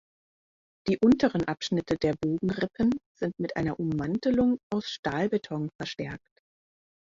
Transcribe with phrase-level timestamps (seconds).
[0.87, 6.39] Die unteren Abschnitte der Bogenrippen sind mit einer Ummantelung aus Stahlbeton verstärkt.